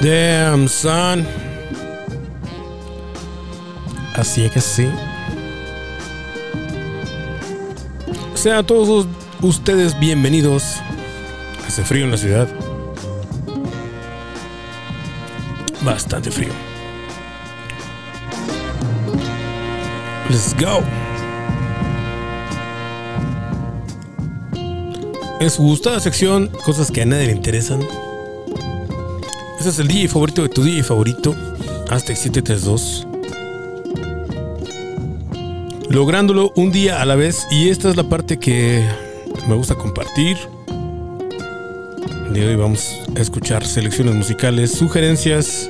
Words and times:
Damn, 0.00 0.66
son. 0.66 1.26
Así 4.14 4.44
es 4.44 4.52
que 4.52 4.60
sí. 4.60 4.88
Sean 8.34 8.64
todos 8.64 9.06
ustedes 9.42 9.98
bienvenidos. 10.00 10.76
Hace 11.66 11.84
frío 11.84 12.06
en 12.06 12.12
la 12.12 12.16
ciudad. 12.16 12.48
Bastante 15.82 16.30
frío. 16.30 16.52
Let's 20.30 20.56
go. 20.58 20.82
En 25.40 25.50
su 25.50 25.62
gustada 25.62 26.00
sección, 26.00 26.48
cosas 26.64 26.90
que 26.90 27.02
a 27.02 27.06
nadie 27.06 27.26
le 27.26 27.32
interesan. 27.32 27.80
Este 29.60 29.68
es 29.68 29.78
el 29.78 29.88
DJ 29.88 30.08
favorito 30.08 30.42
de 30.42 30.48
tu 30.48 30.62
DJ 30.62 30.82
favorito. 30.82 31.36
Hasta 31.90 32.16
732. 32.16 33.06
Lográndolo 35.90 36.50
un 36.56 36.72
día 36.72 37.02
a 37.02 37.04
la 37.04 37.14
vez. 37.14 37.46
Y 37.50 37.68
esta 37.68 37.90
es 37.90 37.96
la 37.96 38.04
parte 38.04 38.38
que 38.38 38.82
me 39.46 39.54
gusta 39.54 39.74
compartir. 39.74 40.38
De 42.32 42.46
hoy 42.46 42.56
vamos 42.56 43.02
a 43.14 43.20
escuchar 43.20 43.66
selecciones 43.66 44.14
musicales, 44.14 44.72
sugerencias. 44.72 45.68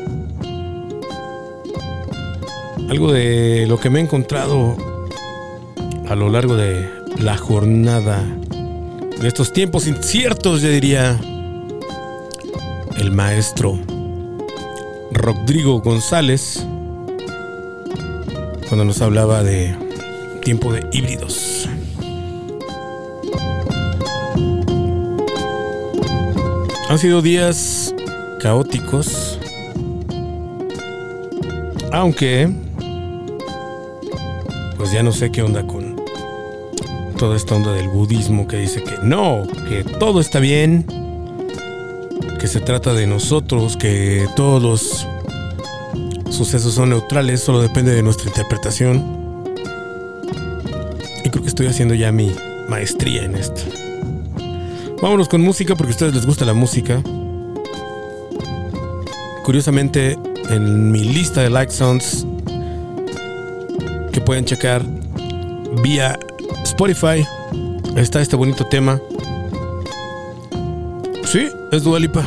Algo 2.88 3.10
de 3.10 3.66
lo 3.66 3.80
que 3.80 3.90
me 3.90 3.98
he 3.98 4.02
encontrado 4.04 4.76
a 6.08 6.14
lo 6.14 6.28
largo 6.28 6.54
de 6.54 6.88
la 7.18 7.36
jornada 7.36 8.22
de 9.20 9.26
estos 9.26 9.52
tiempos 9.52 9.88
inciertos, 9.88 10.62
yo 10.62 10.68
diría 10.68 11.20
el 13.00 13.12
maestro 13.12 13.78
Rodrigo 15.10 15.80
González 15.80 16.66
cuando 18.68 18.84
nos 18.84 19.00
hablaba 19.00 19.42
de 19.42 19.74
tiempo 20.42 20.70
de 20.70 20.86
híbridos. 20.92 21.66
Han 26.90 26.98
sido 26.98 27.22
días 27.22 27.94
caóticos, 28.38 29.38
aunque 31.92 32.50
pues 34.76 34.92
ya 34.92 35.02
no 35.02 35.12
sé 35.12 35.32
qué 35.32 35.42
onda 35.42 35.66
con 35.66 35.96
toda 37.16 37.34
esta 37.34 37.54
onda 37.54 37.72
del 37.72 37.88
budismo 37.88 38.46
que 38.46 38.58
dice 38.58 38.82
que 38.82 38.98
no, 39.02 39.46
que 39.68 39.84
todo 39.84 40.20
está 40.20 40.38
bien, 40.38 40.84
se 42.50 42.60
trata 42.60 42.92
de 42.94 43.06
nosotros, 43.06 43.76
que 43.76 44.26
todos 44.34 44.60
los 44.60 45.06
sucesos 46.32 46.74
son 46.74 46.90
neutrales, 46.90 47.40
solo 47.40 47.62
depende 47.62 47.94
de 47.94 48.02
nuestra 48.02 48.26
interpretación. 48.26 49.44
Y 51.24 51.30
creo 51.30 51.42
que 51.44 51.48
estoy 51.48 51.68
haciendo 51.68 51.94
ya 51.94 52.10
mi 52.10 52.34
maestría 52.68 53.22
en 53.22 53.36
esto. 53.36 53.62
Vámonos 55.00 55.28
con 55.28 55.42
música 55.42 55.76
porque 55.76 55.92
a 55.92 55.94
ustedes 55.94 56.12
les 56.12 56.26
gusta 56.26 56.44
la 56.44 56.52
música. 56.52 57.00
Curiosamente, 59.44 60.18
en 60.48 60.90
mi 60.90 61.04
lista 61.04 61.42
de 61.42 61.50
like 61.50 61.72
songs 61.72 62.26
que 64.10 64.20
pueden 64.20 64.44
checar 64.44 64.84
vía 65.84 66.18
Spotify 66.64 67.24
está 67.94 68.20
este 68.20 68.34
bonito 68.34 68.66
tema 68.66 69.00
Sí, 71.30 71.48
es 71.70 71.84
Dualipa. 71.84 72.26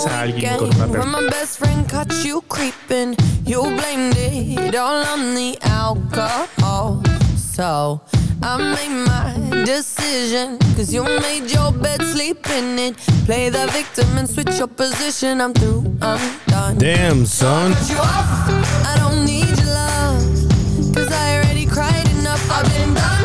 ¿Conoces 0.00 0.12
a 0.12 0.20
alguien 0.20 0.56
con 0.56 0.68
una 0.74 0.86
when 0.86 1.10
my 1.10 1.30
best 1.30 1.58
friend 1.58 1.86
caught 1.86 2.10
you 2.24 2.40
creeping. 2.48 3.16
You 3.44 3.62
blamed 3.62 4.16
it 4.16 4.74
all 4.74 5.04
on 5.04 5.34
the 5.34 5.58
alcohol. 5.62 7.02
So 7.36 8.00
I 8.42 8.56
made 8.56 9.04
my 9.04 9.64
decision. 9.64 10.58
Cause 10.76 10.92
you 10.92 11.04
made 11.04 11.50
your 11.50 11.72
bed, 11.72 12.00
sleep 12.02 12.48
in 12.48 12.78
it. 12.78 12.96
Play 13.26 13.50
the 13.50 13.66
victim 13.72 14.16
and 14.16 14.28
switch 14.28 14.58
your 14.58 14.68
position. 14.68 15.40
I'm 15.40 15.52
through, 15.52 15.84
I'm 16.00 16.40
done. 16.46 16.78
Damn, 16.78 17.26
son. 17.26 17.74
Cut 17.74 17.90
you 17.90 17.98
off. 17.98 18.86
I 18.86 18.96
don't 18.96 19.26
need 19.26 19.48
your 19.58 19.66
love. 19.66 20.94
Cause 20.94 21.12
I 21.12 21.36
already 21.36 21.66
cried 21.66 22.08
enough. 22.18 22.42
I've 22.50 22.64
been 22.72 22.94
done. 22.94 23.24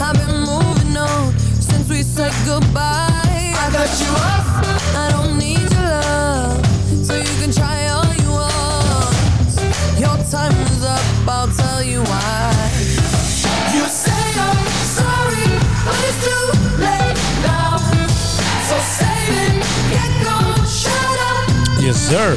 I've 0.00 0.16
been 0.16 0.40
moving 0.40 0.96
on 0.96 1.32
since 1.60 1.88
we 1.90 2.02
said 2.02 2.32
goodbye. 2.46 3.10
I 3.12 3.68
cut 3.72 4.00
you 4.00 4.12
off. 4.12 4.96
I 4.96 5.10
don't 5.10 5.33
try 7.54 7.86
all 7.88 8.12
you 8.22 8.30
want. 8.30 9.54
Your 9.98 10.16
time 10.30 10.56
is 10.72 10.84
up. 10.84 11.00
I'll 11.28 11.48
tell 11.48 11.82
you 11.82 12.00
why. 12.02 12.52
You 13.74 13.84
say 13.86 14.24
you're 14.38 14.66
sorry, 14.98 15.48
but 15.86 15.98
it's 16.08 16.20
too 16.26 16.46
late 16.82 17.18
now. 17.42 17.78
So 18.68 18.76
save 18.98 19.36
it, 19.46 19.54
get 19.92 20.10
gone, 20.24 20.66
shut 20.66 21.18
up. 21.30 21.82
Yes, 21.82 21.96
sir. 21.96 22.36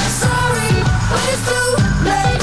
too 1.47 1.75
late 2.05 2.40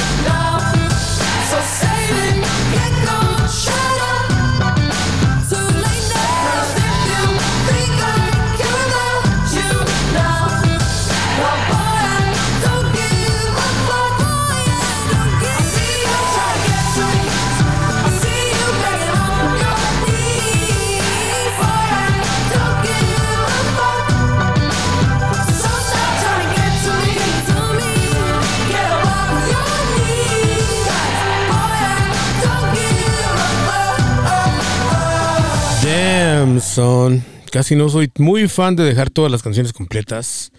Casi 37.50 37.74
no 37.74 37.88
soy 37.88 38.08
muy 38.18 38.46
fan 38.46 38.76
de 38.76 38.84
dejar 38.84 39.10
todas 39.10 39.32
las 39.32 39.42
canciones 39.42 39.72
completas. 39.72 40.52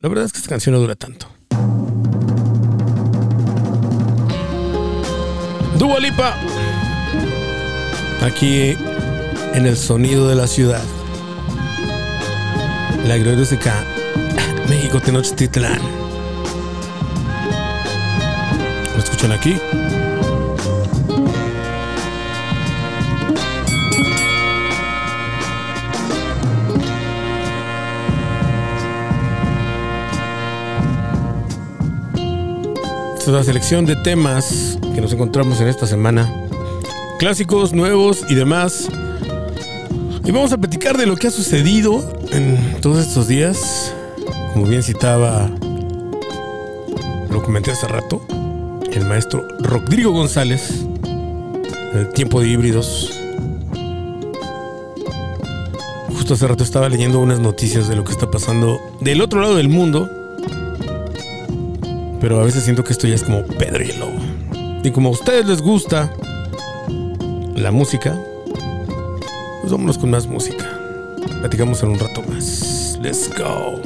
La 0.00 0.08
verdad 0.08 0.24
es 0.24 0.32
que 0.32 0.38
esta 0.38 0.48
canción 0.48 0.74
no 0.74 0.80
dura 0.80 0.94
tanto. 0.94 1.28
Dua. 5.78 5.98
Aquí 8.22 8.74
en 9.52 9.66
el 9.66 9.76
sonido 9.76 10.28
de 10.28 10.34
la 10.34 10.46
ciudad. 10.46 10.82
La 13.06 13.18
gloriosa 13.18 13.84
México 14.70 15.00
Tenochtitlán. 15.00 15.80
¿Lo 18.94 19.02
escuchan 19.02 19.32
aquí? 19.32 19.56
La 33.26 33.42
selección 33.42 33.84
de 33.86 33.96
temas 33.96 34.78
que 34.94 35.00
nos 35.00 35.12
encontramos 35.12 35.60
en 35.60 35.66
esta 35.66 35.84
semana. 35.84 36.32
Clásicos, 37.18 37.72
nuevos 37.72 38.24
y 38.30 38.36
demás. 38.36 38.88
Y 40.24 40.30
vamos 40.30 40.52
a 40.52 40.58
platicar 40.58 40.96
de 40.96 41.06
lo 41.06 41.16
que 41.16 41.26
ha 41.26 41.30
sucedido 41.32 42.08
en 42.30 42.80
todos 42.80 43.04
estos 43.04 43.26
días. 43.26 43.92
Como 44.54 44.66
bien 44.66 44.82
citaba, 44.82 45.50
lo 47.28 47.42
comenté 47.42 47.72
hace 47.72 47.88
rato, 47.88 48.22
el 48.92 49.04
maestro 49.04 49.46
Rodrigo 49.58 50.12
González, 50.12 50.86
el 51.94 52.12
tiempo 52.14 52.40
de 52.40 52.48
híbridos. 52.48 53.12
Justo 56.14 56.34
hace 56.34 56.46
rato 56.46 56.62
estaba 56.62 56.88
leyendo 56.88 57.18
unas 57.18 57.40
noticias 57.40 57.88
de 57.88 57.96
lo 57.96 58.04
que 58.04 58.12
está 58.12 58.30
pasando 58.30 58.80
del 59.00 59.20
otro 59.20 59.40
lado 59.40 59.56
del 59.56 59.68
mundo. 59.68 60.08
Pero 62.20 62.40
a 62.40 62.44
veces 62.44 62.64
siento 62.64 62.82
que 62.84 62.92
esto 62.92 63.06
ya 63.06 63.14
es 63.14 63.22
como 63.22 63.42
Lobo. 63.42 64.82
Y 64.82 64.90
como 64.90 65.08
a 65.08 65.12
ustedes 65.12 65.46
les 65.46 65.60
gusta 65.60 66.12
la 67.54 67.70
música, 67.70 68.18
pues 69.60 69.72
vámonos 69.72 69.98
con 69.98 70.10
más 70.10 70.26
música. 70.26 70.64
Platicamos 71.40 71.82
en 71.82 71.90
un 71.90 71.98
rato 71.98 72.22
más. 72.28 72.98
Let's 73.02 73.30
go. 73.36 73.85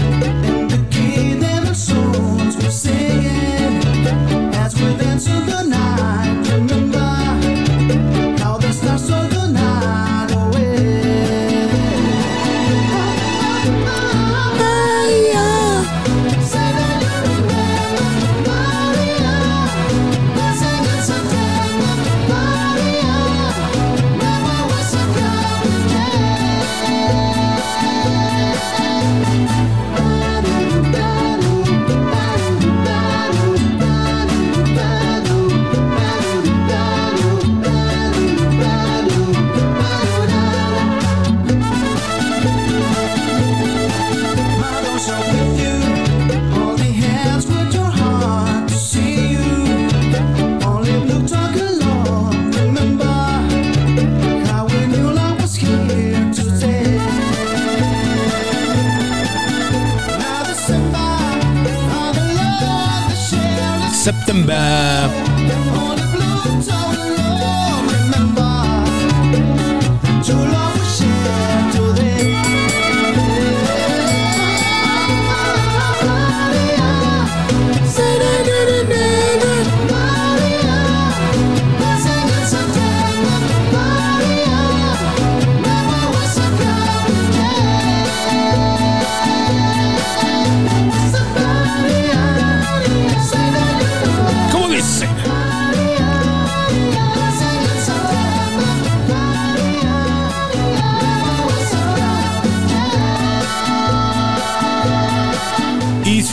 September. 64.01 65.11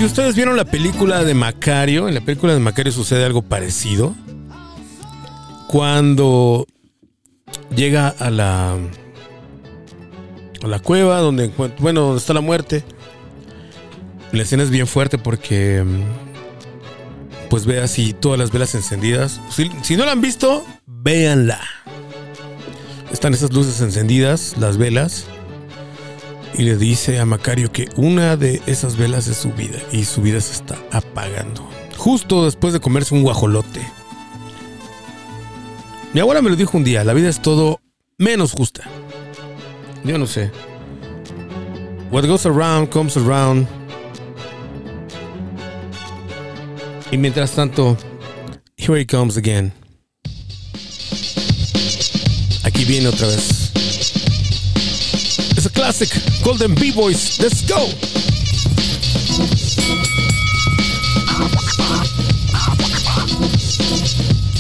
Ustedes 0.09 0.35
vieron 0.35 0.57
la 0.57 0.65
película 0.65 1.23
de 1.23 1.35
Macario, 1.35 2.09
en 2.09 2.15
la 2.15 2.23
película 2.23 2.55
de 2.55 2.61
Macario 2.61 2.93
sucede 2.93 3.27
algo 3.27 3.43
parecido. 3.43 4.15
Cuando 5.69 6.67
llega 7.77 8.09
a 8.09 8.31
la 8.31 8.77
a 10.63 10.67
la 10.67 10.79
cueva 10.81 11.19
donde 11.19 11.53
bueno, 11.79 12.01
donde 12.01 12.19
está 12.19 12.33
la 12.33 12.41
muerte. 12.41 12.83
La 14.33 14.43
escena 14.43 14.63
es 14.63 14.71
bien 14.71 14.87
fuerte 14.87 15.19
porque 15.19 15.85
mm, 15.85 17.49
pues 17.51 17.67
ve 17.67 17.81
así 17.81 18.15
todas 18.15 18.39
las 18.39 18.51
velas 18.51 18.75
encendidas. 18.75 19.43
Si, 19.51 19.71
si 19.83 19.97
no 19.97 20.07
la 20.07 20.13
han 20.13 20.23
visto, 20.23 20.65
véanla. 20.87 21.61
Están 23.13 23.35
esas 23.35 23.53
luces 23.53 23.81
encendidas, 23.83 24.57
las 24.59 24.79
velas. 24.79 25.27
Y 26.55 26.63
le 26.63 26.77
dice 26.77 27.19
a 27.21 27.25
Macario 27.25 27.71
que 27.71 27.89
una 27.97 28.37
de 28.37 28.61
esas 28.67 28.97
velas 28.97 29.27
es 29.29 29.37
su 29.37 29.53
vida 29.53 29.79
y 29.93 30.05
su 30.05 30.23
vida 30.23 30.41
se 30.41 30.53
está 30.53 30.77
apagando. 30.91 31.69
Justo 31.97 32.45
después 32.45 32.73
de 32.73 32.81
comerse 32.81 33.15
un 33.15 33.23
guajolote. 33.23 33.81
Mi 36.15 36.21
abuela 36.21 36.43
me 36.43 36.51
lo 36.51 36.57
dijo 36.57 36.77
un 36.77 36.85
día, 36.85 37.05
la 37.05 37.13
vida 37.13 37.29
es 37.29 37.41
todo 37.41 37.81
menos 38.17 38.53
justa. 38.53 38.85
Yo 40.05 40.19
no 40.19 40.27
sé. 40.27 40.51
What 42.11 42.25
goes 42.27 42.47
around 42.47 42.89
comes 42.89 43.17
around. 43.17 43.69
Y 47.11 47.17
mientras 47.17 47.53
tanto, 47.53 47.97
here 48.77 48.99
he 48.99 49.07
comes 49.07 49.37
again. 49.37 49.73
Aquí 52.65 52.85
viene 52.85 53.09
otra 53.09 53.27
vez. 53.27 53.73
Es 55.57 55.67
a 55.67 55.71
classic, 55.71 56.11
Golden 56.45 56.75
B-Boys. 56.75 57.39
Let's 57.41 57.63
go. 57.63 57.89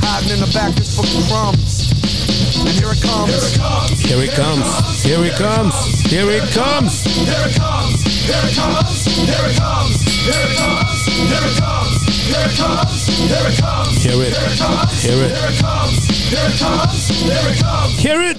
Hiding 0.00 0.30
in 0.30 0.40
the 0.40 0.50
back 0.52 0.78
is 0.80 0.94
for 0.94 1.06
crumbs. 1.28 1.92
And 2.60 2.68
here 2.68 2.92
it 2.92 3.02
comes. 3.02 3.56
Here 4.00 4.22
it 4.22 4.32
comes. 4.32 5.02
Here 5.02 5.24
it 5.24 5.34
comes. 5.34 5.74
Here 6.10 6.30
it 6.30 6.50
comes. 6.52 7.04
Here 7.04 7.46
it 7.46 7.54
comes, 7.56 8.04
here 8.04 8.36
it 8.44 8.56
comes, 8.56 9.04
here 9.04 9.34
it 9.48 9.56
comes, 9.56 10.04
here 10.24 10.36
it 10.36 10.56
comes, 10.56 11.06
here 11.06 11.44
it 11.44 11.56
comes, 11.56 11.87
here 12.28 12.44
it 12.44 12.56
comes, 12.60 13.08
here 13.08 13.46
it 13.48 13.56
comes, 13.56 14.04
Hear 14.04 14.20
it. 14.20 14.36
Hear 15.00 15.16
it. 15.16 15.32
here 15.32 15.48
it 15.48 15.56
comes, 15.56 15.96
here 16.28 16.44
it 16.44 16.56
comes, 16.60 17.08
here 17.24 17.48
it 17.48 17.56
comes, 17.56 17.92
Hear 17.96 18.20
it. 18.20 18.36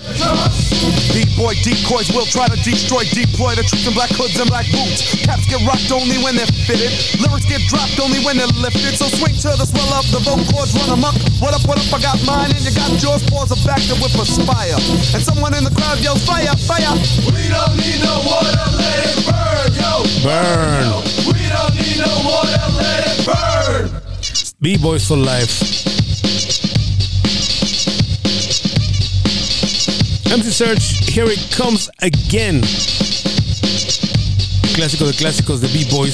D-boy 1.09 1.57
decoys 1.65 2.13
will 2.13 2.29
try 2.29 2.45
to 2.45 2.57
destroy, 2.61 3.01
deploy 3.09 3.57
the 3.57 3.65
troops 3.65 3.89
in 3.89 3.93
black 3.97 4.13
hoods 4.13 4.37
and 4.37 4.45
black 4.45 4.69
boots. 4.69 5.01
Caps 5.25 5.49
get 5.49 5.57
rocked 5.65 5.89
only 5.89 6.21
when 6.21 6.37
they're 6.37 6.53
fitted. 6.69 6.93
Lyrics 7.17 7.49
get 7.49 7.65
dropped 7.65 7.97
only 7.97 8.21
when 8.21 8.37
they're 8.37 8.53
lifted. 8.61 8.93
So 8.93 9.09
swing 9.09 9.33
to 9.41 9.57
the 9.57 9.65
swell 9.65 9.89
of 9.97 10.05
the 10.13 10.21
vocal 10.21 10.45
cords, 10.53 10.71
run 10.77 10.93
amok. 10.93 11.17
What 11.41 11.57
up, 11.57 11.65
what 11.65 11.81
up, 11.81 11.89
I 11.89 11.97
got 11.97 12.21
mine 12.29 12.53
and 12.53 12.61
you 12.61 12.71
got 12.71 12.93
yours. 13.01 13.25
Pause 13.25 13.57
a 13.57 13.59
back 13.65 13.81
to 13.89 13.97
whip 13.97 14.13
aspire. 14.21 14.77
And 15.17 15.21
someone 15.25 15.57
in 15.57 15.65
the 15.65 15.73
crowd 15.73 15.97
yells, 15.97 16.21
fire, 16.29 16.53
fire. 16.69 16.93
We 17.33 17.49
don't 17.49 17.73
need 17.73 17.99
no 18.05 18.21
water, 18.21 18.53
let 18.77 19.01
it 19.01 19.17
burn, 19.25 19.69
yo. 19.81 20.05
Burn. 20.21 20.77
We 21.25 21.33
don't 21.33 21.38
B-Boys 24.61 25.05
for 25.07 25.17
Life. 25.17 25.63
MC 30.29 30.51
Search, 30.51 31.09
Here 31.09 31.31
It 31.31 31.39
Comes 31.55 31.89
Again. 32.01 32.61
Clásico 34.75 35.07
de 35.07 35.13
clásicos 35.13 35.61
de 35.61 35.67
B-Boys. 35.69 36.13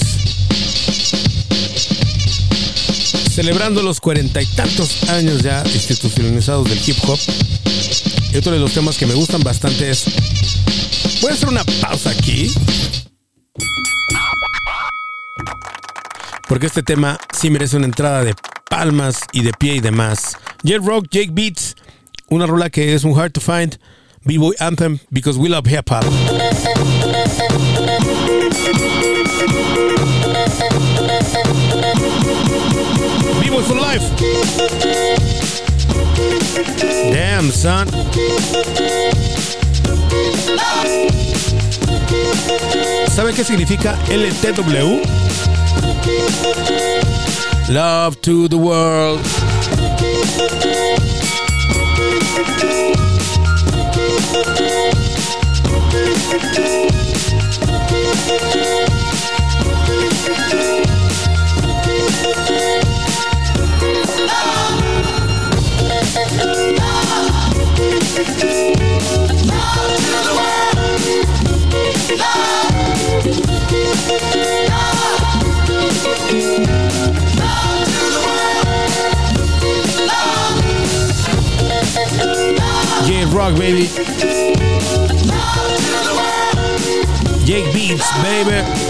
Celebrando 3.33 3.81
los 3.81 3.99
cuarenta 3.99 4.41
y 4.41 4.45
tantos 4.45 5.09
años 5.09 5.41
ya 5.41 5.63
institucionalizados 5.73 6.69
del 6.69 6.79
hip 6.85 6.97
hop. 7.07 7.19
Y 8.31 8.37
otro 8.37 8.51
de 8.51 8.59
los 8.59 8.73
temas 8.73 8.97
que 8.97 9.07
me 9.07 9.15
gustan 9.15 9.41
bastante 9.41 9.89
es. 9.89 10.05
Voy 11.21 11.31
hacer 11.31 11.49
una 11.49 11.63
pausa 11.81 12.11
aquí. 12.11 12.53
Porque 16.47 16.67
este 16.67 16.83
tema 16.83 17.17
sí 17.33 17.49
merece 17.49 17.77
una 17.77 17.85
entrada 17.85 18.23
de 18.23 18.35
palmas 18.69 19.21
y 19.31 19.41
de 19.43 19.51
pie 19.53 19.75
y 19.75 19.79
demás. 19.79 20.37
Jet 20.63 20.81
Rock, 20.83 21.07
Jake 21.09 21.31
Beats, 21.31 21.75
una 22.29 22.45
rola 22.45 22.69
que 22.69 22.93
es 22.93 23.03
un 23.03 23.19
hard 23.19 23.31
to 23.31 23.41
find 23.41 23.79
B-Boy 24.25 24.55
Anthem 24.59 24.99
because 25.11 25.39
we 25.39 25.49
love 25.49 25.67
hip 25.67 25.89
hop. 25.89 26.03
B-Boy 33.41 33.63
for 33.63 33.75
life. 33.75 34.03
Damn, 37.11 37.51
son. 37.51 37.87
¿Sabe 43.15 43.33
qué 43.33 43.43
significa 43.43 43.97
LTW? 44.09 45.01
Love 47.69 48.21
to 48.21 48.47
the 48.47 48.57
world. 48.57 49.21
Yeah, 68.37 68.74
baby. 83.65 83.87
Jake 87.45 87.73
Beats, 87.73 88.11
baby. 88.21 88.85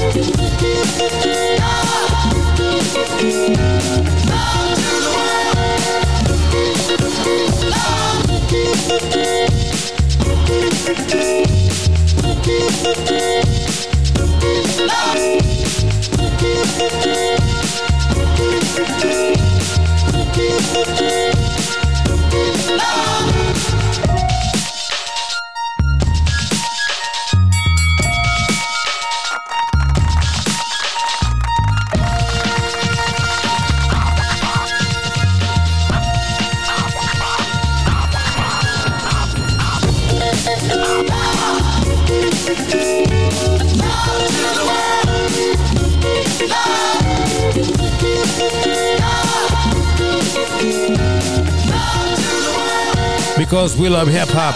Because 53.45 53.77
we 53.77 53.89
love 53.89 54.07
hip 54.07 54.27
hop. 54.33 54.55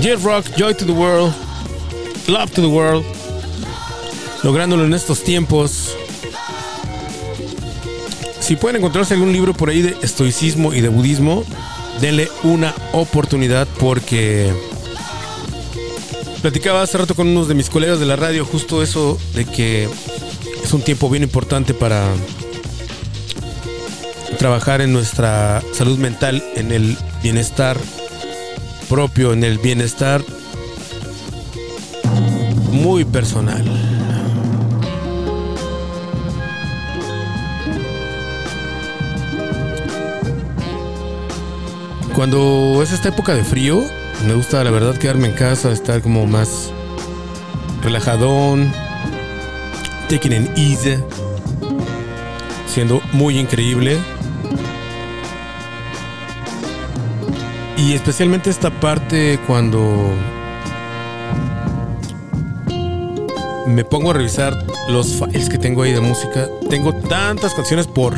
Jet 0.00 0.22
Rock, 0.22 0.44
Joy 0.54 0.74
to 0.74 0.84
the 0.84 0.92
World, 0.92 1.32
Love 2.28 2.50
to 2.52 2.60
the 2.60 2.68
World. 2.68 3.06
Lográndolo 4.42 4.84
en 4.84 4.92
estos 4.92 5.24
tiempos. 5.24 5.96
Si 8.40 8.56
pueden 8.56 8.76
encontrarse 8.76 9.14
algún 9.14 9.32
libro 9.32 9.54
por 9.54 9.70
ahí 9.70 9.80
de 9.80 9.96
estoicismo 10.02 10.74
y 10.74 10.82
de 10.82 10.90
budismo, 10.90 11.42
denle 12.02 12.28
una 12.42 12.74
oportunidad 12.92 13.66
porque 13.80 14.52
platicaba 16.42 16.82
hace 16.82 16.98
rato 16.98 17.14
con 17.14 17.28
unos 17.28 17.48
de 17.48 17.54
mis 17.54 17.70
colegas 17.70 17.98
de 17.98 18.04
la 18.04 18.16
radio 18.16 18.44
justo 18.44 18.82
eso 18.82 19.18
de 19.34 19.46
que 19.46 19.88
es 20.62 20.72
un 20.74 20.82
tiempo 20.82 21.08
bien 21.08 21.22
importante 21.22 21.72
para 21.72 22.12
trabajar 24.36 24.80
en 24.80 24.92
nuestra 24.92 25.62
salud 25.72 25.98
mental, 25.98 26.42
en 26.56 26.72
el 26.72 26.96
bienestar 27.22 27.76
propio, 28.88 29.32
en 29.32 29.44
el 29.44 29.58
bienestar 29.58 30.22
muy 32.70 33.04
personal. 33.04 33.64
Cuando 42.14 42.80
es 42.82 42.90
esta 42.90 43.10
época 43.10 43.34
de 43.34 43.44
frío, 43.44 43.80
me 44.26 44.34
gusta 44.34 44.64
la 44.64 44.70
verdad 44.70 44.96
quedarme 44.96 45.28
en 45.28 45.34
casa, 45.34 45.70
estar 45.70 46.02
como 46.02 46.26
más 46.26 46.72
relajadón, 47.82 48.72
taking 50.08 50.32
it 50.32 50.50
easy, 50.58 50.96
siendo 52.66 53.00
muy 53.12 53.38
increíble. 53.38 53.98
Y 57.76 57.92
especialmente 57.92 58.50
esta 58.50 58.70
parte 58.70 59.38
cuando 59.46 60.12
me 63.68 63.84
pongo 63.84 64.10
a 64.10 64.14
revisar 64.14 64.56
los 64.88 65.08
files 65.08 65.48
que 65.48 65.58
tengo 65.58 65.82
ahí 65.82 65.92
de 65.92 66.00
música. 66.00 66.48
Tengo 66.68 66.92
tantas 66.94 67.54
canciones 67.54 67.86
por 67.86 68.14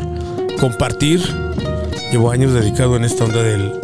compartir, 0.59 1.21
llevo 2.11 2.31
años 2.31 2.53
dedicado 2.53 2.95
en 2.95 3.03
esta 3.03 3.25
onda 3.25 3.43
del, 3.43 3.79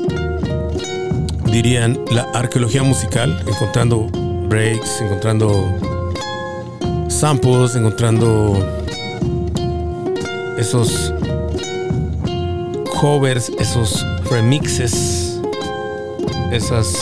dirían, 1.51 1.99
la 2.11 2.23
arqueología 2.33 2.83
musical, 2.83 3.43
encontrando 3.45 4.07
breaks, 4.47 5.01
encontrando 5.01 5.77
samples, 7.09 7.75
encontrando 7.75 8.57
esos 10.57 11.13
covers, 12.99 13.51
esos 13.59 14.05
remixes, 14.29 15.39
esas 16.51 16.97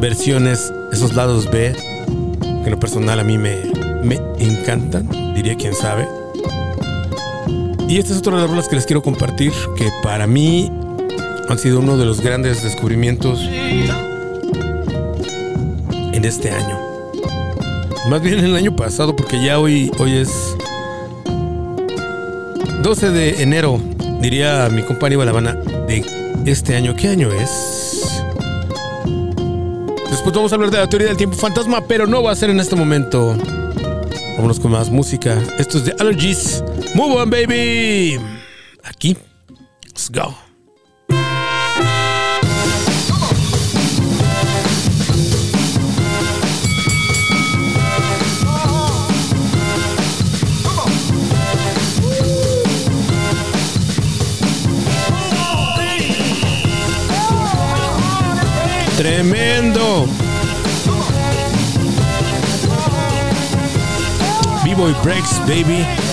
versiones, 0.00 0.72
esos 0.92 1.14
lados 1.14 1.50
B, 1.50 1.74
que 1.74 2.64
en 2.64 2.70
lo 2.70 2.80
personal 2.80 3.20
a 3.20 3.24
mí 3.24 3.36
me, 3.36 3.56
me 4.02 4.18
encantan, 4.38 5.08
diría 5.34 5.56
quien 5.56 5.74
sabe. 5.74 6.08
Y 7.86 7.98
esta 7.98 8.12
es 8.12 8.18
otra 8.18 8.36
de 8.36 8.42
las 8.42 8.50
rolas 8.50 8.68
que 8.68 8.76
les 8.76 8.86
quiero 8.86 9.02
compartir, 9.02 9.52
que 9.76 9.90
para 10.02 10.26
mí 10.26 10.70
han 11.48 11.58
sido 11.58 11.80
uno 11.80 11.98
de 11.98 12.06
los 12.06 12.22
grandes 12.22 12.62
descubrimientos 12.62 13.40
en 16.12 16.24
este 16.24 16.50
año. 16.50 16.78
Más 18.08 18.22
bien 18.22 18.38
en 18.38 18.46
el 18.46 18.56
año 18.56 18.74
pasado, 18.74 19.14
porque 19.14 19.44
ya 19.44 19.58
hoy, 19.58 19.90
hoy 19.98 20.16
es 20.16 20.56
12 22.82 23.10
de 23.10 23.42
enero, 23.42 23.80
diría 24.20 24.68
mi 24.70 24.82
compañero 24.82 25.24
La 25.24 25.30
Habana, 25.30 25.54
de 25.54 26.50
este 26.50 26.76
año. 26.76 26.94
¿Qué 26.94 27.08
año 27.08 27.32
es? 27.32 28.22
Después 30.10 30.34
vamos 30.34 30.52
a 30.52 30.54
hablar 30.54 30.70
de 30.70 30.78
la 30.78 30.88
teoría 30.88 31.08
del 31.08 31.16
tiempo 31.16 31.36
fantasma, 31.36 31.82
pero 31.86 32.06
no 32.06 32.22
va 32.22 32.32
a 32.32 32.36
ser 32.36 32.50
en 32.50 32.60
este 32.60 32.76
momento. 32.76 33.36
Vámonos 34.36 34.60
con 34.60 34.72
más 34.72 34.90
música. 34.90 35.40
Esto 35.58 35.78
es 35.78 35.86
de 35.86 35.94
Allergies. 35.98 36.62
Move 36.94 37.22
on, 37.22 37.30
baby. 37.30 38.20
Aquí. 38.82 39.16
Let's 39.86 40.10
go. 40.10 40.43
Tremendo. 58.96 60.06
B-Boy 64.64 64.94
Breaks, 65.02 65.38
baby. 65.40 66.03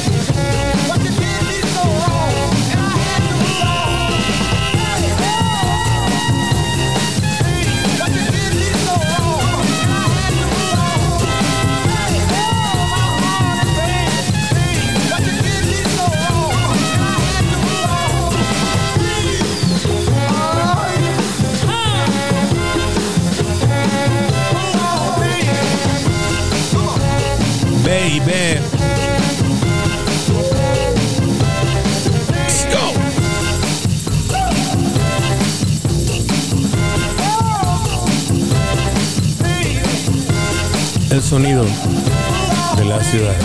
El 41.12 41.22
sonido 41.22 41.66
de 42.78 42.86
la 42.86 43.04
ciudad. 43.04 43.36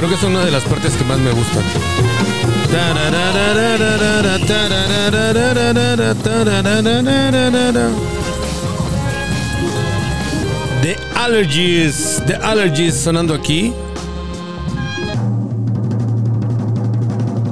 Creo 0.00 0.08
que 0.08 0.16
es 0.16 0.22
una 0.22 0.42
de 0.46 0.50
las 0.50 0.64
partes 0.64 0.94
que 0.94 1.04
más 1.04 1.18
me 1.18 1.30
gustan. 1.30 1.62
The 10.80 10.96
Allergies, 11.14 12.22
The 12.26 12.36
Allergies 12.36 12.94
sonando 12.94 13.34
aquí. 13.34 13.74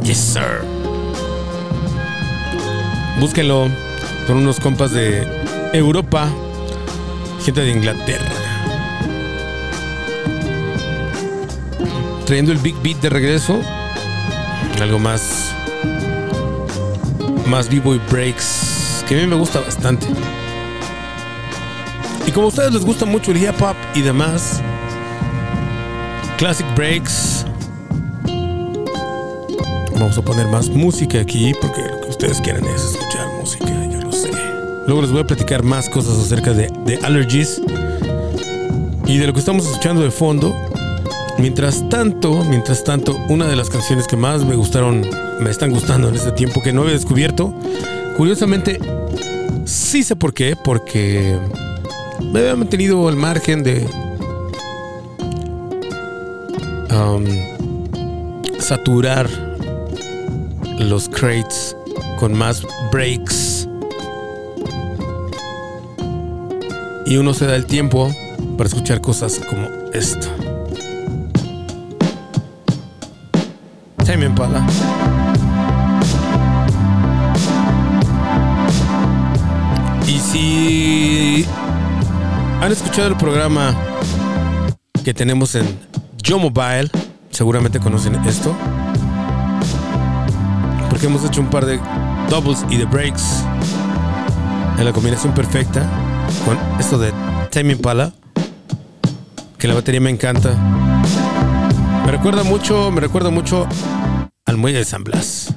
Yes, 0.04 0.16
sir. 0.16 0.62
Búsquenlo. 3.20 3.68
Son 4.26 4.38
unos 4.38 4.58
compas 4.58 4.92
de 4.92 5.26
Europa, 5.74 6.30
gente 7.44 7.60
de 7.60 7.72
Inglaterra. 7.72 8.37
Trayendo 12.28 12.52
el 12.52 12.58
Big 12.58 12.76
Beat 12.82 13.00
de 13.00 13.08
regreso. 13.08 13.58
Algo 14.82 14.98
más. 14.98 15.50
Más 17.46 17.70
B-Boy 17.70 17.98
Breaks. 18.10 19.02
Que 19.08 19.14
a 19.14 19.22
mí 19.22 19.26
me 19.26 19.34
gusta 19.34 19.60
bastante. 19.60 20.06
Y 22.26 22.30
como 22.30 22.44
a 22.44 22.48
ustedes 22.48 22.74
les 22.74 22.84
gusta 22.84 23.06
mucho 23.06 23.30
el 23.30 23.38
hip 23.38 23.58
hop 23.62 23.74
y 23.94 24.02
demás. 24.02 24.60
Classic 26.36 26.66
Breaks. 26.76 27.46
Vamos 29.94 30.18
a 30.18 30.22
poner 30.22 30.48
más 30.48 30.68
música 30.68 31.20
aquí 31.22 31.54
porque 31.62 31.80
lo 31.80 32.02
que 32.02 32.08
ustedes 32.10 32.42
quieren 32.42 32.66
es 32.66 32.92
escuchar 32.92 33.26
música, 33.40 33.64
yo 33.90 34.02
lo 34.02 34.12
sé. 34.12 34.30
Luego 34.86 35.00
les 35.00 35.10
voy 35.10 35.22
a 35.22 35.26
platicar 35.26 35.62
más 35.62 35.88
cosas 35.88 36.18
acerca 36.18 36.52
de, 36.52 36.70
de 36.84 36.98
Allergies 37.06 37.62
y 39.06 39.16
de 39.16 39.26
lo 39.26 39.32
que 39.32 39.40
estamos 39.40 39.64
escuchando 39.64 40.02
de 40.02 40.10
fondo. 40.10 40.54
Mientras 41.38 41.88
tanto, 41.88 42.44
mientras 42.44 42.82
tanto, 42.82 43.16
una 43.28 43.46
de 43.46 43.54
las 43.54 43.70
canciones 43.70 44.08
que 44.08 44.16
más 44.16 44.44
me 44.44 44.56
gustaron, 44.56 45.06
me 45.40 45.50
están 45.50 45.70
gustando 45.70 46.08
en 46.08 46.16
este 46.16 46.32
tiempo 46.32 46.60
que 46.60 46.72
no 46.72 46.82
había 46.82 46.94
descubierto, 46.94 47.54
curiosamente, 48.16 48.80
sí 49.64 50.02
sé 50.02 50.16
por 50.16 50.34
qué, 50.34 50.56
porque 50.56 51.38
me 52.32 52.40
había 52.40 52.56
mantenido 52.56 53.06
al 53.08 53.14
margen 53.14 53.62
de 53.62 53.86
um, 56.90 57.24
saturar 58.58 59.28
los 60.80 61.08
crates 61.08 61.76
con 62.18 62.36
más 62.36 62.62
breaks 62.92 63.68
y 67.06 67.16
uno 67.16 67.32
se 67.32 67.46
da 67.46 67.56
el 67.56 67.64
tiempo 67.64 68.12
para 68.56 68.68
escuchar 68.68 69.00
cosas 69.00 69.40
como 69.48 69.68
esta. 69.92 70.37
Si 80.30 81.46
han 82.60 82.70
escuchado 82.70 83.08
el 83.08 83.16
programa 83.16 83.74
que 85.02 85.14
tenemos 85.14 85.54
en 85.54 85.66
Yo 86.22 86.38
Mobile, 86.38 86.90
seguramente 87.30 87.80
conocen 87.80 88.14
esto. 88.26 88.54
Porque 90.90 91.06
hemos 91.06 91.24
hecho 91.24 91.40
un 91.40 91.48
par 91.48 91.64
de 91.64 91.80
doubles 92.28 92.64
y 92.68 92.76
de 92.76 92.84
breaks 92.84 93.44
en 94.78 94.84
la 94.84 94.92
combinación 94.92 95.32
perfecta 95.32 95.88
con 96.44 96.58
esto 96.78 96.98
de 96.98 97.12
Tame 97.50 97.72
Impala, 97.72 98.12
que 99.56 99.66
la 99.66 99.74
batería 99.74 100.00
me 100.00 100.10
encanta. 100.10 100.50
Me 102.04 102.12
recuerda 102.12 102.42
mucho, 102.42 102.90
me 102.90 103.00
recuerda 103.00 103.30
mucho 103.30 103.66
al 104.44 104.56
muelle 104.58 104.78
de 104.78 104.84
San 104.84 105.04
Blas. 105.04 105.54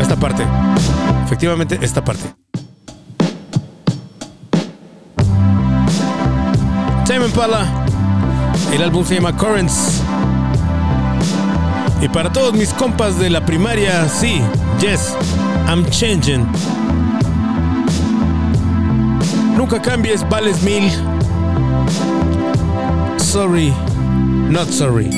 Esta 0.00 0.16
parte. 0.16 0.44
Efectivamente, 1.30 1.78
esta 1.80 2.04
parte. 2.04 2.34
Tame 7.06 7.26
Impala. 7.26 7.86
El 8.72 8.82
álbum 8.82 9.04
se 9.04 9.14
llama 9.14 9.36
Currents. 9.36 10.02
Y 12.02 12.08
para 12.08 12.32
todos 12.32 12.52
mis 12.54 12.74
compas 12.74 13.16
de 13.20 13.30
la 13.30 13.46
primaria, 13.46 14.08
sí, 14.08 14.42
yes, 14.80 15.16
I'm 15.68 15.88
changing. 15.90 16.44
Nunca 19.56 19.80
cambies, 19.80 20.28
vales 20.28 20.60
mil. 20.64 20.90
Sorry, 23.18 23.72
Not 24.48 24.68
Sorry. 24.68 25.10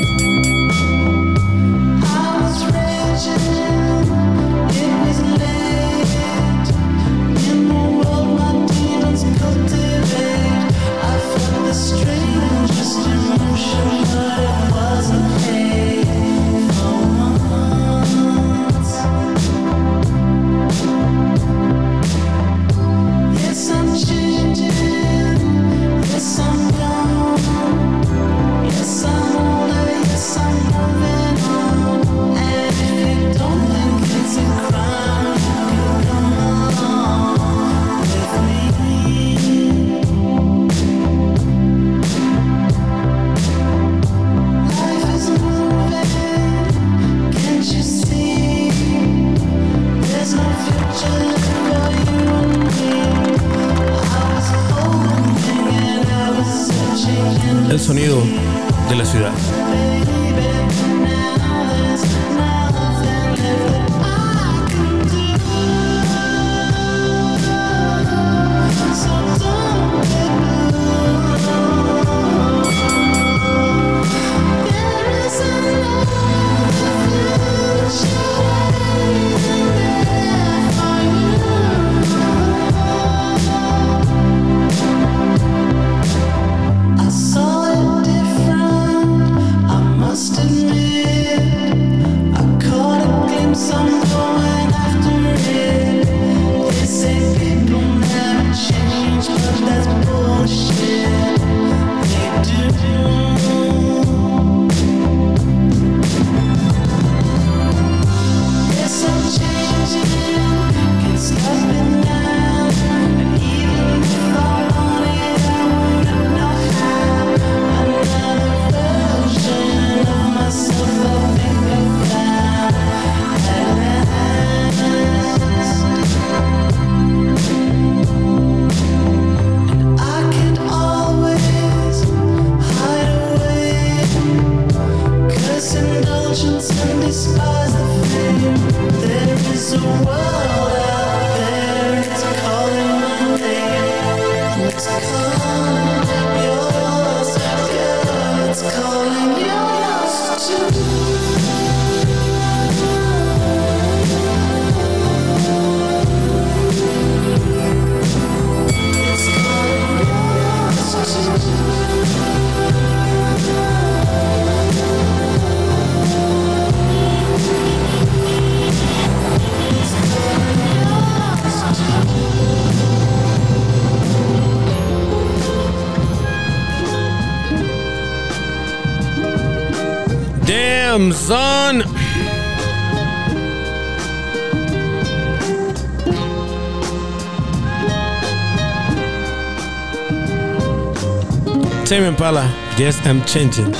Impala, 192.23 192.49
Yes, 192.79 193.01
I'm 193.05 193.21
Changing. 193.25 193.73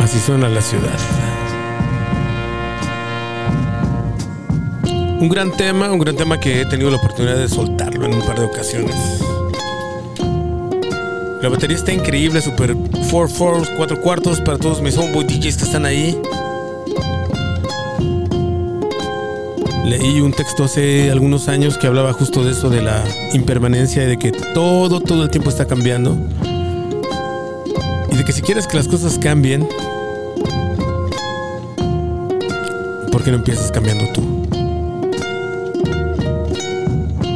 Así 0.00 0.20
suena 0.20 0.48
la 0.48 0.62
ciudad. 0.62 0.96
Un 4.86 5.28
gran 5.28 5.50
tema, 5.50 5.90
un 5.90 5.98
gran 5.98 6.14
tema 6.14 6.38
que 6.38 6.60
he 6.60 6.66
tenido 6.66 6.88
la 6.88 6.98
oportunidad 6.98 7.36
de 7.36 7.48
soltarlo 7.48 8.06
en 8.06 8.14
un 8.14 8.22
par 8.24 8.38
de 8.38 8.44
ocasiones. 8.44 8.94
La 11.42 11.48
batería 11.48 11.76
está 11.76 11.92
increíble, 11.92 12.40
super 12.40 12.76
4 13.10 13.28
fours, 13.28 13.68
4 13.76 14.00
cuartos 14.00 14.40
para 14.40 14.56
todos 14.56 14.80
mis 14.80 14.96
homeboy 14.96 15.24
DJs 15.24 15.56
que 15.56 15.64
están 15.64 15.84
ahí. 15.84 16.16
Leí 19.84 20.22
un 20.22 20.32
texto 20.32 20.64
hace 20.64 21.10
algunos 21.10 21.48
años 21.48 21.76
que 21.76 21.86
hablaba 21.86 22.14
justo 22.14 22.42
de 22.42 22.52
eso, 22.52 22.70
de 22.70 22.80
la 22.80 23.04
impermanencia 23.34 24.02
y 24.04 24.06
de 24.06 24.18
que 24.18 24.32
todo, 24.32 25.00
todo 25.00 25.24
el 25.24 25.30
tiempo 25.30 25.50
está 25.50 25.66
cambiando. 25.66 26.16
Y 28.10 28.16
de 28.16 28.24
que 28.24 28.32
si 28.32 28.40
quieres 28.40 28.66
que 28.66 28.78
las 28.78 28.88
cosas 28.88 29.18
cambien, 29.18 29.68
¿por 33.12 33.22
qué 33.22 33.30
no 33.30 33.36
empiezas 33.36 33.70
cambiando 33.70 34.10
tú? 34.14 34.22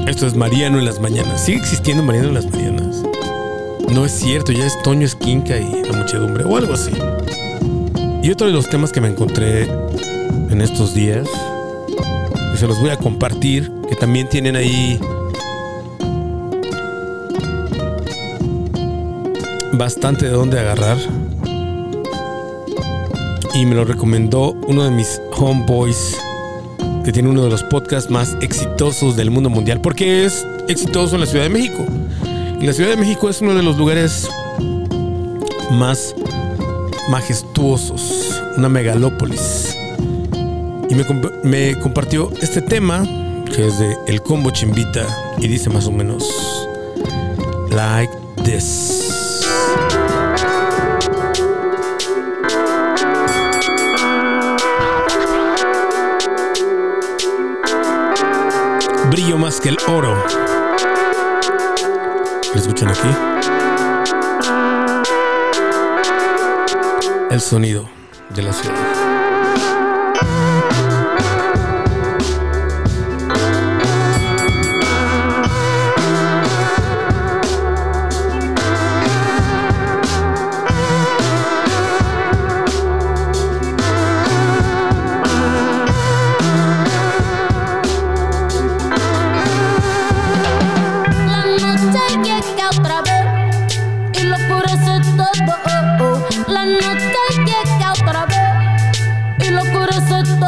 Esto 0.06 0.26
es 0.26 0.34
Mariano 0.34 0.78
en 0.78 0.86
las 0.86 1.00
mañanas. 1.00 1.44
¿Sigue 1.44 1.58
existiendo 1.58 2.02
Mariano 2.02 2.28
en 2.28 2.34
las 2.34 2.50
mañanas? 2.50 3.02
No 3.92 4.06
es 4.06 4.12
cierto, 4.12 4.52
ya 4.52 4.64
es 4.64 4.80
Toño 4.82 5.04
Esquinca 5.04 5.58
y 5.58 5.82
la 5.84 5.98
muchedumbre 5.98 6.44
o 6.44 6.56
algo 6.56 6.72
así. 6.72 6.92
Y 8.22 8.30
otro 8.30 8.46
de 8.46 8.54
los 8.54 8.70
temas 8.70 8.90
que 8.90 9.02
me 9.02 9.08
encontré 9.08 9.64
en 10.50 10.60
estos 10.62 10.94
días, 10.94 11.28
se 12.58 12.66
los 12.66 12.80
voy 12.80 12.90
a 12.90 12.96
compartir, 12.96 13.70
que 13.88 13.94
también 13.94 14.28
tienen 14.28 14.56
ahí 14.56 14.98
bastante 19.74 20.24
de 20.24 20.32
dónde 20.32 20.58
agarrar. 20.58 20.98
Y 23.54 23.64
me 23.64 23.76
lo 23.76 23.84
recomendó 23.84 24.56
uno 24.66 24.82
de 24.82 24.90
mis 24.90 25.22
homeboys, 25.36 26.16
que 27.04 27.12
tiene 27.12 27.28
uno 27.28 27.44
de 27.44 27.50
los 27.50 27.62
podcasts 27.62 28.10
más 28.10 28.36
exitosos 28.40 29.16
del 29.16 29.30
mundo 29.30 29.50
mundial, 29.50 29.80
porque 29.80 30.24
es 30.24 30.44
exitoso 30.66 31.14
en 31.14 31.20
la 31.20 31.26
Ciudad 31.28 31.44
de 31.44 31.50
México. 31.50 31.86
Y 32.60 32.66
la 32.66 32.72
Ciudad 32.72 32.90
de 32.90 32.96
México 32.96 33.28
es 33.28 33.40
uno 33.40 33.54
de 33.54 33.62
los 33.62 33.78
lugares 33.78 34.28
más 35.70 36.12
majestuosos, 37.08 38.42
una 38.56 38.68
megalópolis 38.68 39.77
y 40.88 40.94
me, 40.94 41.04
me 41.44 41.78
compartió 41.80 42.30
este 42.40 42.62
tema 42.62 43.04
que 43.44 43.66
es 43.66 43.78
de 43.78 43.96
El 44.06 44.22
Combo 44.22 44.50
Chimbita 44.50 45.06
y 45.38 45.48
dice 45.48 45.70
más 45.70 45.86
o 45.86 45.92
menos 45.92 46.24
like 47.70 48.12
this. 48.44 49.14
Brillo 59.10 59.38
más 59.38 59.60
que 59.60 59.70
el 59.70 59.78
oro. 59.86 60.14
¿Lo 62.54 62.60
escuchan 62.60 62.88
aquí? 62.88 63.08
El 67.30 67.40
sonido 67.40 67.88
de 68.30 68.42
la 68.42 68.52
ciudad. 68.52 68.97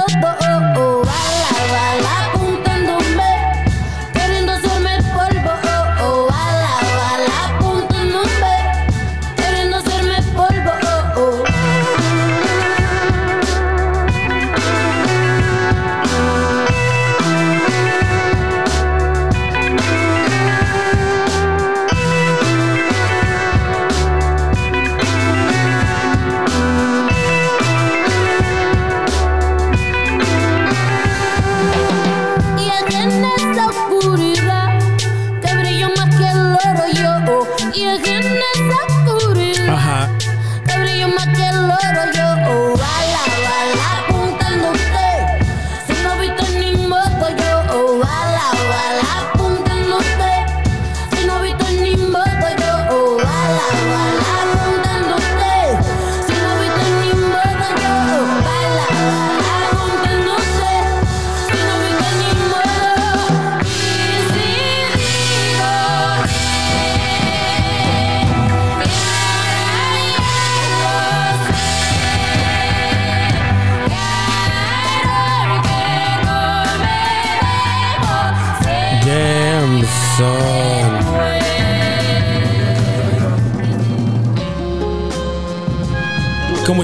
the 0.08 0.49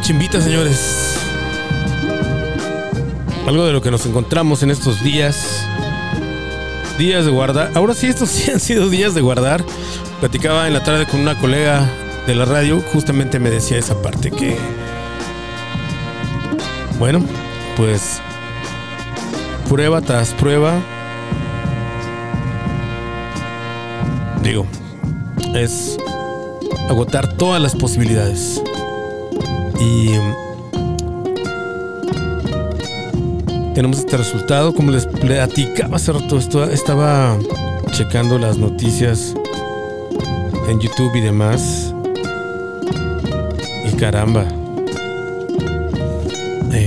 chimbita, 0.07 0.41
señores. 0.41 1.17
Algo 3.45 3.67
de 3.67 3.73
lo 3.73 3.83
que 3.83 3.91
nos 3.91 4.07
encontramos 4.07 4.63
en 4.63 4.71
estos 4.71 5.03
días. 5.03 5.67
Días 6.97 7.25
de 7.25 7.33
guardar. 7.33 7.73
Ahora 7.75 7.93
sí, 7.93 8.07
estos 8.07 8.29
sí 8.31 8.53
han 8.53 8.61
sido 8.61 8.89
días 8.89 9.17
de 9.17 9.21
guardar. 9.21 9.65
Platicaba 10.21 10.69
en 10.69 10.75
la 10.75 10.85
tarde 10.85 11.07
con 11.07 11.19
una 11.19 11.37
colega 11.37 11.91
de 12.25 12.37
la 12.37 12.45
radio. 12.45 12.81
Justamente 12.93 13.41
me 13.41 13.51
decía 13.51 13.79
esa 13.79 14.01
parte 14.01 14.31
que. 14.31 14.57
Bueno, 17.01 17.25
pues. 17.77 18.21
Prueba 19.69 20.03
tras 20.03 20.35
prueba. 20.35 20.75
Digo, 24.45 24.67
es 25.53 25.97
agotar 26.89 27.33
todas 27.33 27.61
las 27.61 27.75
posibilidades. 27.75 28.63
Y 29.81 30.11
mm, 30.19 30.35
tenemos 33.75 33.99
este 33.99 34.17
resultado. 34.17 34.75
Como 34.75 34.91
les 34.91 35.07
platicaba 35.07 35.97
hace 35.97 36.13
rato, 36.13 36.39
estaba 36.39 37.37
checando 37.93 38.39
las 38.39 38.59
noticias 38.59 39.35
en 40.69 40.81
YouTube 40.81 41.15
y 41.15 41.21
demás. 41.21 41.95
Y 43.85 43.97
caramba. 43.97 44.45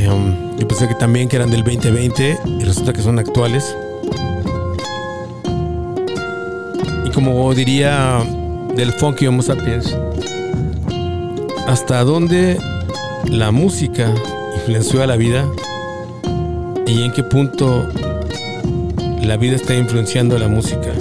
Um, 0.10 0.58
yo 0.58 0.67
pensé 0.67 0.88
que 0.88 0.95
también 0.95 1.28
que 1.28 1.36
eran 1.36 1.52
del 1.52 1.63
2020 1.63 2.39
y 2.45 2.63
resulta 2.63 2.93
que 2.93 3.02
son 3.02 3.19
actuales. 3.19 3.75
Y 7.06 7.12
como 7.12 7.54
diría 7.54 8.23
del 8.75 8.91
funky 8.93 9.28
Homo 9.28 9.41
sapiens, 9.41 9.95
hasta 11.67 12.04
dónde 12.04 12.58
la 13.32 13.52
música 13.52 14.13
influenció 14.56 15.04
a 15.04 15.08
la 15.08 15.15
vida 15.15 15.46
y 16.86 17.04
en 17.04 17.12
qué 17.12 17.24
punto 17.24 17.88
la 19.24 19.38
vida 19.38 19.56
está 19.56 19.76
influenciando 19.76 20.36
a 20.36 20.39
la 20.39 20.48
música. 20.48 20.92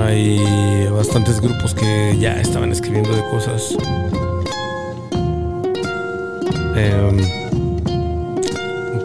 Hay 0.00 0.86
bastantes 0.88 1.40
grupos 1.40 1.74
que 1.74 2.16
ya 2.18 2.40
estaban 2.40 2.72
escribiendo 2.72 3.14
de 3.14 3.22
cosas 3.30 3.76
em, 6.76 7.18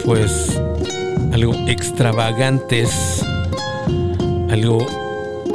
pues 0.04 0.60
algo 1.32 1.54
extravagantes, 1.66 3.24
algo 4.50 4.78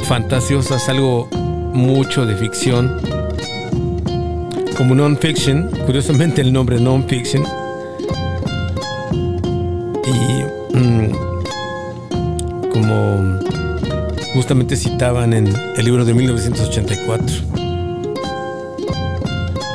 fantasiosas, 0.04 0.90
algo 0.90 1.28
mucho 1.74 2.26
de 2.26 2.36
ficción. 2.36 3.19
Como 4.80 4.96
non-fiction, 4.96 5.70
curiosamente 5.86 6.40
el 6.40 6.54
nombre 6.54 6.80
non-fiction. 6.80 7.44
Y 10.08 10.78
mm, 10.78 11.12
como 12.72 13.40
justamente 14.34 14.78
citaban 14.78 15.34
en 15.34 15.54
el 15.76 15.84
libro 15.84 16.06
de 16.06 16.14
1984. 16.14 17.36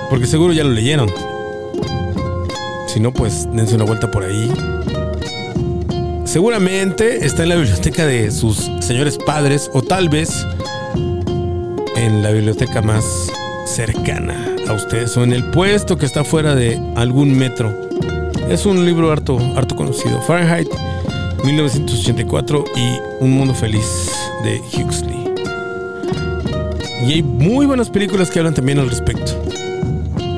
Porque 0.08 0.26
seguro 0.26 0.54
ya 0.54 0.64
lo 0.64 0.70
leyeron. 0.70 1.10
Si 2.86 2.98
no, 2.98 3.12
pues 3.12 3.46
dense 3.52 3.74
una 3.74 3.84
vuelta 3.84 4.10
por 4.10 4.24
ahí. 4.24 4.50
Seguramente 6.24 7.26
está 7.26 7.42
en 7.42 7.50
la 7.50 7.56
biblioteca 7.56 8.06
de 8.06 8.30
sus 8.30 8.70
señores 8.80 9.18
padres 9.18 9.70
o 9.74 9.82
tal 9.82 10.08
vez 10.08 10.46
en 11.94 12.22
la 12.22 12.30
biblioteca 12.30 12.80
más 12.80 13.04
cercana 13.66 14.53
a 14.68 14.72
ustedes 14.72 15.16
o 15.16 15.24
en 15.24 15.32
el 15.32 15.50
puesto 15.50 15.96
que 15.96 16.06
está 16.06 16.24
fuera 16.24 16.54
de 16.54 16.80
algún 16.96 17.36
metro. 17.36 17.72
Es 18.48 18.66
un 18.66 18.84
libro 18.84 19.10
harto, 19.10 19.38
harto 19.56 19.74
conocido. 19.76 20.20
Fahrenheit 20.22 20.68
1984 21.44 22.64
y 22.76 23.22
Un 23.22 23.32
Mundo 23.32 23.54
Feliz 23.54 24.10
de 24.42 24.60
Huxley. 24.60 25.34
Y 27.06 27.12
hay 27.12 27.22
muy 27.22 27.66
buenas 27.66 27.90
películas 27.90 28.30
que 28.30 28.38
hablan 28.38 28.54
también 28.54 28.78
al 28.78 28.88
respecto. 28.88 29.32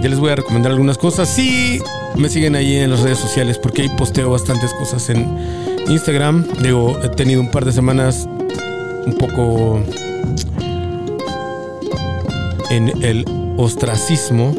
Ya 0.02 0.08
les 0.08 0.18
voy 0.18 0.30
a 0.30 0.36
recomendar 0.36 0.72
algunas 0.72 0.98
cosas. 0.98 1.28
Sí, 1.28 1.80
me 2.16 2.28
siguen 2.28 2.56
ahí 2.56 2.76
en 2.76 2.90
las 2.90 3.00
redes 3.00 3.18
sociales 3.18 3.58
porque 3.58 3.82
ahí 3.82 3.88
posteo 3.96 4.30
bastantes 4.30 4.72
cosas 4.74 5.08
en 5.10 5.26
Instagram. 5.88 6.44
Digo, 6.62 6.98
he 7.02 7.08
tenido 7.08 7.40
un 7.40 7.50
par 7.50 7.64
de 7.64 7.72
semanas 7.72 8.28
un 9.06 9.16
poco 9.18 9.80
en 12.70 12.88
el 13.02 13.24
ostracismo, 13.57 14.55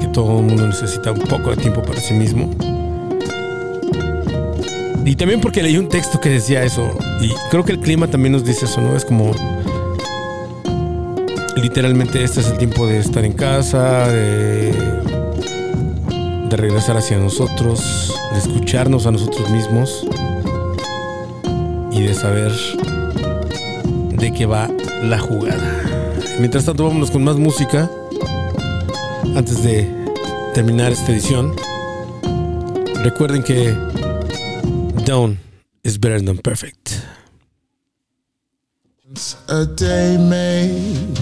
que 0.00 0.06
todo 0.08 0.38
el 0.38 0.46
mundo 0.46 0.66
necesita 0.66 1.12
un 1.12 1.20
poco 1.20 1.50
de 1.50 1.56
tiempo 1.56 1.82
para 1.82 2.00
sí 2.00 2.14
mismo. 2.14 2.50
Y 5.04 5.16
también 5.16 5.40
porque 5.40 5.62
leí 5.62 5.78
un 5.78 5.88
texto 5.88 6.20
que 6.20 6.28
decía 6.28 6.62
eso. 6.62 6.90
Y 7.22 7.30
creo 7.50 7.64
que 7.64 7.72
el 7.72 7.80
clima 7.80 8.08
también 8.08 8.32
nos 8.32 8.44
dice 8.44 8.66
eso, 8.66 8.80
¿no? 8.80 8.94
Es 8.94 9.04
como 9.04 9.32
literalmente 11.56 12.22
este 12.22 12.40
es 12.40 12.50
el 12.50 12.58
tiempo 12.58 12.86
de 12.86 12.98
estar 12.98 13.24
en 13.24 13.32
casa, 13.32 14.06
de, 14.08 14.72
de 16.48 16.56
regresar 16.56 16.96
hacia 16.96 17.18
nosotros, 17.18 18.14
de 18.32 18.38
escucharnos 18.38 19.06
a 19.06 19.10
nosotros 19.10 19.50
mismos 19.50 20.06
y 21.90 22.02
de 22.02 22.14
saber 22.14 22.52
de 24.12 24.32
qué 24.32 24.46
va 24.46 24.68
la 25.02 25.18
jugada. 25.18 26.07
Mientras 26.38 26.64
tanto, 26.64 26.84
vámonos 26.84 27.10
con 27.10 27.24
más 27.24 27.36
música 27.36 27.90
antes 29.34 29.62
de 29.62 29.88
terminar 30.54 30.92
esta 30.92 31.12
edición. 31.12 31.54
Recuerden 33.02 33.42
que 33.42 33.74
done 35.04 35.38
is 35.82 35.98
better 35.98 36.24
than 36.24 36.38
perfect. 36.38 36.92
a 39.48 39.64
day 39.64 40.16
made. 40.16 41.18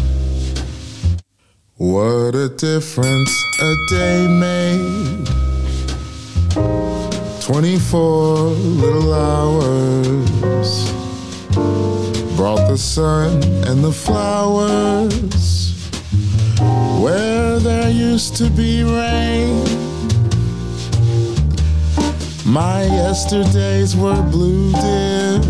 What 1.76 2.34
a 2.34 2.48
difference 2.48 3.30
a 3.60 3.74
day 3.88 4.26
made. 4.28 5.26
24 7.40 8.50
little 8.82 9.14
hours 9.14 10.95
brought 12.46 12.68
the 12.68 12.78
sun 12.78 13.42
and 13.66 13.82
the 13.82 13.90
flowers 13.90 15.90
where 17.02 17.58
there 17.58 17.90
used 17.90 18.36
to 18.36 18.48
be 18.50 18.84
rain. 18.84 19.64
My 22.46 22.84
yesterdays 22.84 23.96
were 23.96 24.22
blue, 24.30 24.70
dear. 24.74 25.40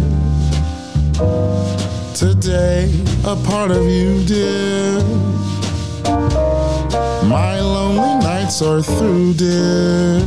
Today, 2.15 2.89
a 3.27 3.37
part 3.45 3.73
of 3.73 3.85
you, 3.85 4.25
dear. 4.25 5.03
My 7.29 7.61
lonely 7.61 8.25
nights 8.25 8.63
are 8.63 8.81
through, 8.81 9.35
dear. 9.35 10.21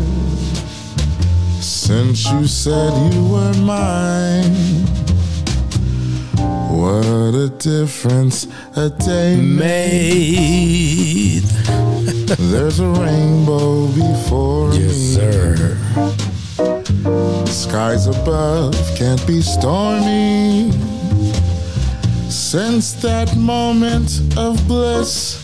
Since 1.61 2.31
you 2.31 2.45
said 2.45 3.11
you 3.11 3.25
were 3.25 3.55
mine. 3.55 4.98
What 6.79 7.35
a 7.35 7.49
difference 7.49 8.47
a 8.77 8.89
day 8.89 9.35
Made. 9.35 10.63
There's 12.51 12.79
a 12.79 12.87
rainbow 12.87 13.87
before 13.87 14.73
Yes, 14.73 14.93
me. 14.93 15.15
sir. 15.15 15.77
Skies 17.47 18.07
above 18.07 18.73
can't 18.95 19.21
be 19.27 19.41
stormy. 19.41 20.71
Since 22.29 22.93
that 23.01 23.35
moment 23.35 24.21
of 24.37 24.65
bliss, 24.65 25.37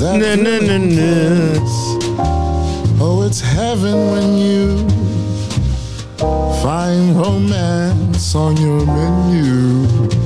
that 0.00 0.16
Na, 0.18 0.34
na, 0.34 0.58
na, 0.58 0.78
na. 0.78 1.60
Oh, 3.00 3.22
it's 3.24 3.40
heaven 3.40 4.10
when 4.10 4.36
you 4.36 4.88
find 6.60 7.16
romance 7.16 8.34
on 8.34 8.56
your 8.56 8.84
menu. 8.84 10.17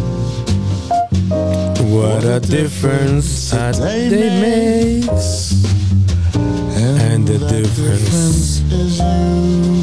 What 1.92 2.24
a 2.24 2.40
difference 2.40 3.52
a 3.52 3.70
day 3.70 4.30
makes. 4.40 5.52
And 6.34 7.28
the 7.28 7.36
difference. 7.36 8.62
is 8.72 8.98
you. 8.98 9.82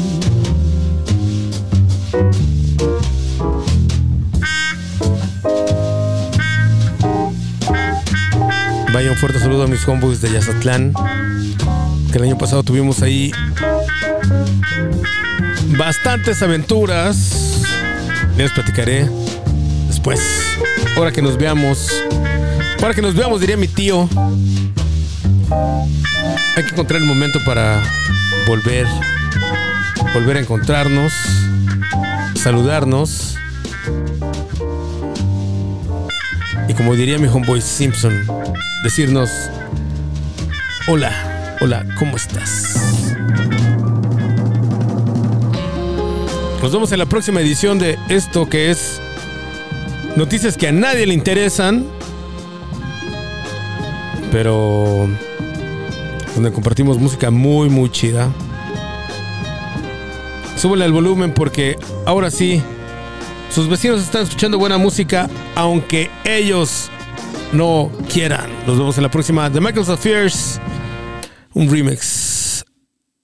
Vaya 8.92 9.12
un 9.12 9.16
fuerte 9.16 9.38
saludo 9.38 9.62
a 9.62 9.66
mis 9.68 9.86
homeboys 9.86 10.20
de 10.20 10.32
Yazatlán. 10.32 10.92
Que 12.10 12.18
el 12.18 12.24
año 12.24 12.36
pasado 12.36 12.64
tuvimos 12.64 13.02
ahí 13.02 13.30
bastantes 15.78 16.42
aventuras. 16.42 17.62
Les 18.36 18.50
platicaré 18.50 19.08
después. 19.86 20.18
Ahora 21.00 21.12
que 21.12 21.22
nos 21.22 21.38
veamos. 21.38 21.88
Ahora 22.82 22.92
que 22.92 23.00
nos 23.00 23.14
veamos, 23.14 23.40
diría 23.40 23.56
mi 23.56 23.68
tío. 23.68 24.06
Hay 26.56 26.62
que 26.62 26.72
encontrar 26.72 27.00
el 27.00 27.06
momento 27.06 27.38
para 27.46 27.82
volver. 28.46 28.86
Volver 30.12 30.36
a 30.36 30.40
encontrarnos. 30.40 31.14
Saludarnos. 32.34 33.38
Y 36.68 36.74
como 36.74 36.94
diría 36.94 37.16
mi 37.16 37.28
homeboy 37.28 37.62
Simpson, 37.62 38.22
decirnos, 38.84 39.30
hola, 40.86 41.56
hola, 41.62 41.86
¿cómo 41.98 42.18
estás? 42.18 42.74
Nos 46.62 46.70
vemos 46.70 46.92
en 46.92 46.98
la 46.98 47.06
próxima 47.06 47.40
edición 47.40 47.78
de 47.78 47.98
esto 48.10 48.50
que 48.50 48.70
es 48.70 48.99
noticias 50.20 50.58
que 50.58 50.68
a 50.68 50.72
nadie 50.72 51.06
le 51.06 51.14
interesan, 51.14 51.86
pero 54.30 55.08
donde 56.34 56.52
compartimos 56.52 56.98
música 56.98 57.30
muy, 57.30 57.70
muy 57.70 57.90
chida. 57.90 58.30
Súbele 60.56 60.84
al 60.84 60.92
volumen 60.92 61.32
porque 61.32 61.76
ahora 62.04 62.30
sí, 62.30 62.62
sus 63.50 63.66
vecinos 63.66 64.02
están 64.02 64.24
escuchando 64.24 64.58
buena 64.58 64.76
música, 64.76 65.30
aunque 65.54 66.10
ellos 66.24 66.90
no 67.54 67.90
quieran. 68.12 68.50
Nos 68.66 68.76
vemos 68.76 68.98
en 68.98 69.04
la 69.04 69.10
próxima 69.10 69.48
de 69.48 69.58
Michael's 69.58 69.88
Affairs. 69.88 70.60
Un 71.54 71.70
remix, 71.70 72.62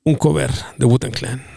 un 0.03 0.15
cover 0.15 0.51
de 0.79 0.87
Wu-Tang 0.87 1.13
Clan. 1.13 1.56